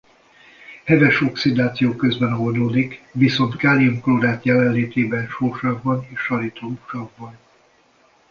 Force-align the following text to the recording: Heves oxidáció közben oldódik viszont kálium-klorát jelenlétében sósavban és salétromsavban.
Heves 0.87 1.21
oxidáció 1.21 1.93
közben 1.95 2.33
oldódik 2.33 3.03
viszont 3.11 3.55
kálium-klorát 3.55 4.43
jelenlétében 4.45 5.27
sósavban 5.27 6.05
és 6.11 6.19
salétromsavban. 6.19 7.37